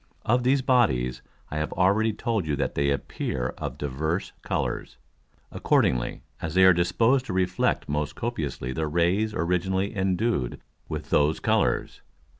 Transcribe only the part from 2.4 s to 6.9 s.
you that they appear of divers Colours, accordingly as they are